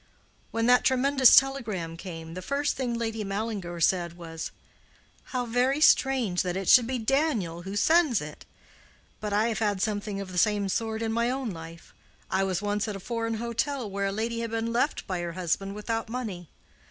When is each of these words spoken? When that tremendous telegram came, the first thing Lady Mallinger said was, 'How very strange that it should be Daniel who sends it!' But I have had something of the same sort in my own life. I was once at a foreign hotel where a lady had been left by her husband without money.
When 0.49 0.65
that 0.65 0.83
tremendous 0.83 1.35
telegram 1.35 1.95
came, 1.95 2.33
the 2.33 2.41
first 2.41 2.75
thing 2.75 2.95
Lady 2.95 3.23
Mallinger 3.23 3.79
said 3.79 4.13
was, 4.17 4.49
'How 5.25 5.45
very 5.45 5.79
strange 5.79 6.41
that 6.41 6.57
it 6.57 6.67
should 6.67 6.87
be 6.87 6.97
Daniel 6.97 7.61
who 7.61 7.75
sends 7.75 8.19
it!' 8.19 8.43
But 9.19 9.31
I 9.31 9.49
have 9.49 9.59
had 9.59 9.79
something 9.79 10.19
of 10.19 10.31
the 10.31 10.39
same 10.39 10.69
sort 10.69 11.03
in 11.03 11.13
my 11.13 11.29
own 11.29 11.51
life. 11.51 11.93
I 12.31 12.43
was 12.43 12.63
once 12.63 12.87
at 12.87 12.95
a 12.95 12.99
foreign 12.99 13.35
hotel 13.35 13.87
where 13.91 14.07
a 14.07 14.11
lady 14.11 14.39
had 14.39 14.49
been 14.49 14.73
left 14.73 15.05
by 15.05 15.19
her 15.19 15.33
husband 15.33 15.75
without 15.75 16.09
money. 16.09 16.49